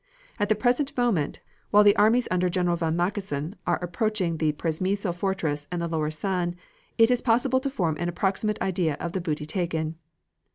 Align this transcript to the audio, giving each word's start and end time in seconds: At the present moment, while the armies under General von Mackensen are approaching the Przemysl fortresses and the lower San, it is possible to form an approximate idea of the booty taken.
At 0.39 0.49
the 0.49 0.55
present 0.55 0.97
moment, 0.97 1.41
while 1.69 1.83
the 1.83 1.95
armies 1.95 2.27
under 2.31 2.49
General 2.49 2.75
von 2.75 2.95
Mackensen 2.97 3.53
are 3.67 3.77
approaching 3.83 4.37
the 4.37 4.51
Przemysl 4.51 5.13
fortresses 5.13 5.67
and 5.71 5.79
the 5.79 5.87
lower 5.87 6.09
San, 6.09 6.55
it 6.97 7.11
is 7.11 7.21
possible 7.21 7.59
to 7.59 7.69
form 7.69 7.97
an 7.99 8.09
approximate 8.09 8.59
idea 8.63 8.97
of 8.99 9.11
the 9.11 9.21
booty 9.21 9.45
taken. 9.45 9.95